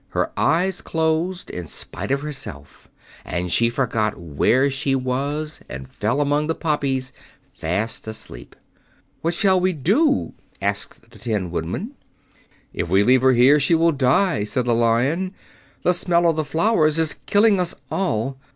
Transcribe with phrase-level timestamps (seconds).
[0.17, 2.89] Her eyes closed in spite of herself
[3.23, 7.13] and she forgot where she was and fell among the poppies,
[7.53, 8.55] fast asleep.
[9.21, 11.91] "What shall we do?" asked the Tin Woodman.
[12.73, 15.35] "If we leave her here she will die," said the Lion.
[15.83, 18.39] "The smell of the flowers is killing us all.